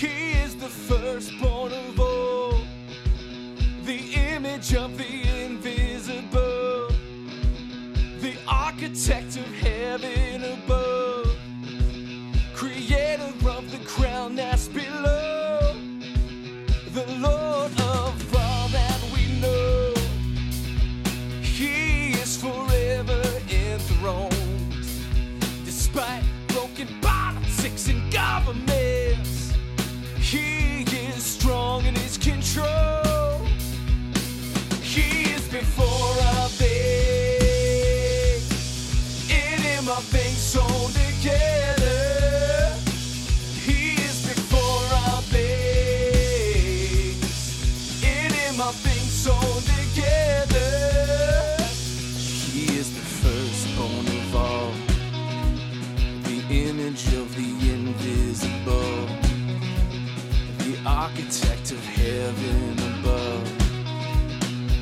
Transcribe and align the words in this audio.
He 0.00 0.32
is 0.32 0.56
the 0.56 0.66
firstborn 0.66 1.72
of 1.72 2.00
all, 2.00 2.54
the 3.84 4.00
image 4.14 4.74
of 4.74 4.96
the 4.96 5.44
invisible, 5.44 6.88
the 8.22 8.34
architect 8.48 9.36
of 9.36 9.44
heaven 9.56 10.42
above, 10.54 11.36
creator 12.54 13.30
of 13.46 13.70
the 13.70 13.84
crown 13.84 14.36
that's 14.36 14.68
below, 14.68 15.74
the 16.94 17.04
Lord 17.18 17.72
of 17.72 18.34
all 18.36 18.68
that 18.68 19.00
we 19.12 19.26
know. 19.38 19.92
He 21.42 22.12
is 22.12 22.38
forever 22.38 22.69
is 52.78 52.94
the 52.94 53.00
firstborn 53.00 54.06
of 54.06 54.36
all, 54.36 54.72
the 56.22 56.40
image 56.68 57.06
of 57.14 57.34
the 57.34 57.50
invisible, 57.72 59.06
the 60.64 60.76
architect 60.86 61.72
of 61.72 61.84
heaven 61.84 62.72
above, 62.94 63.44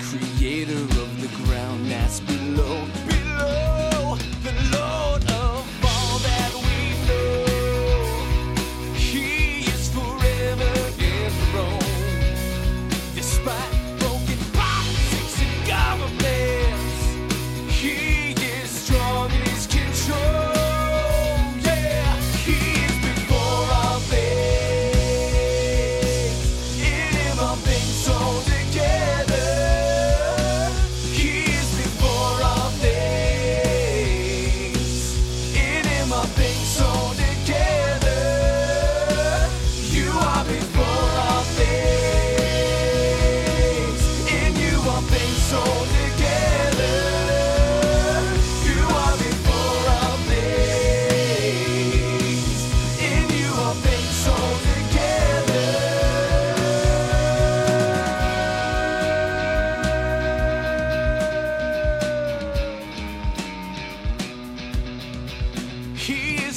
creator 0.00 0.84
of 1.02 1.10
the 1.20 1.44
ground 1.44 1.86
that's 1.90 2.20
below, 2.20 2.86
below 3.06 3.13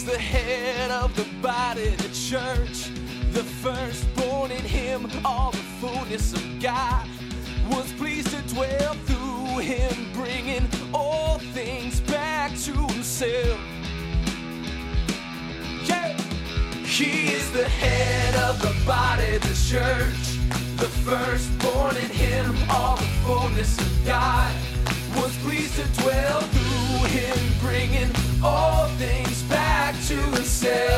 the 0.07 0.17
head 0.17 0.89
of 0.89 1.13
the 1.17 1.25
body, 1.41 1.89
the 1.89 2.07
church, 2.13 2.89
the 3.33 3.43
firstborn 3.43 4.51
in 4.51 4.63
him, 4.63 5.05
all 5.25 5.51
the 5.51 5.57
fullness 5.81 6.31
of 6.31 6.61
God 6.61 7.05
was 7.69 7.91
pleased 7.91 8.29
to 8.29 8.41
dwell 8.53 8.93
through 9.03 9.57
him, 9.57 10.13
bringing 10.13 10.65
all 10.93 11.39
things 11.51 11.99
back 11.99 12.51
to 12.59 12.71
himself. 12.71 13.59
Yeah. 15.83 16.17
He 16.85 17.33
is 17.33 17.51
the 17.51 17.67
head 17.67 18.33
of 18.35 18.61
the 18.61 18.73
body, 18.85 19.39
the 19.39 19.57
church, 19.69 20.39
the 20.77 20.87
firstborn 21.03 21.97
in 21.97 22.11
him, 22.11 22.55
all 22.69 22.95
the 22.95 23.11
fullness 23.25 23.77
of 23.77 24.05
God 24.05 24.55
was 25.17 25.35
pleased 25.39 25.75
to 25.75 26.01
dwell 26.01 26.39
through 26.39 27.09
him, 27.09 27.37
bringing 27.59 28.09
all 28.41 28.87
things 28.95 29.26
to 30.07 30.15
himself. 30.15 30.87
He 30.87 30.96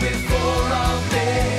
before 0.00 0.72
all 0.72 1.00
this. 1.10 1.57